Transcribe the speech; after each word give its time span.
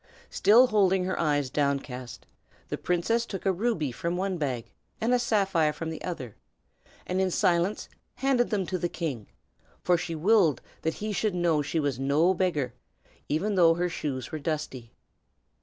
Still 0.31 0.65
holding 0.65 1.03
her 1.03 1.19
eyes 1.19 1.51
downcast, 1.51 2.25
the 2.69 2.77
princess 2.79 3.23
took 3.23 3.45
a 3.45 3.51
ruby 3.51 3.91
from 3.91 4.17
one 4.17 4.39
bag, 4.39 4.71
and 4.99 5.13
a 5.13 5.19
sapphire 5.19 5.71
from 5.71 5.91
the 5.91 6.03
other, 6.03 6.35
and 7.05 7.21
in 7.21 7.29
silence 7.29 7.87
handed 8.15 8.49
them 8.49 8.65
to 8.65 8.79
the 8.79 8.89
king, 8.89 9.27
for 9.83 9.99
she 9.99 10.15
willed 10.15 10.59
that 10.81 10.95
he 10.95 11.11
should 11.13 11.35
know 11.35 11.61
she 11.61 11.79
was 11.79 11.99
no 11.99 12.33
beggar, 12.33 12.73
even 13.29 13.53
though 13.53 13.75
her 13.75 13.89
shoes 13.89 14.31
were 14.31 14.39
dusty. 14.39 14.89